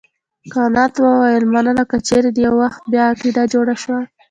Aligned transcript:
کانت 0.53 0.93
وویل 1.03 1.43
مننه 1.53 1.83
که 1.89 1.97
چیرې 2.07 2.29
دې 2.35 2.41
یو 2.47 2.53
وخت 2.63 2.81
بیا 2.91 3.03
عقیده 3.13 3.43
جوړه 3.53 3.75
شول. 3.83 4.03